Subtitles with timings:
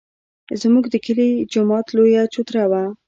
[0.61, 2.83] زموږ د کلي د جومات لویه چوتره وه.